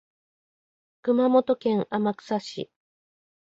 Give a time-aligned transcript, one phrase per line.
[1.03, 2.71] 熊本県天草市